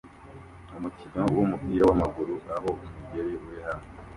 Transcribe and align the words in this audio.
Umukino 0.77 1.19
wumupira 1.35 1.83
wamaguru 1.89 2.33
aho 2.55 2.69
umugeri 2.91 3.33
uri 3.53 3.59
hafi 3.67 3.89